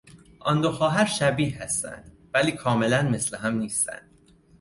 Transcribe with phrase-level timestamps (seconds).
[0.39, 4.09] آن دو خواهر شبیه هستند ولی کاملا مثل هم نیستند.